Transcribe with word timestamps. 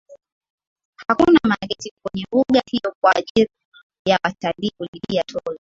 hakuna 1.07 1.39
mageti 1.43 1.93
kwenye 2.03 2.25
mbuga 2.31 2.61
hiyo 2.71 2.95
kwa 3.01 3.15
ajri 3.15 3.49
ya 4.05 4.19
watalii 4.23 4.71
kulipia 4.77 5.23
tozo 5.23 5.41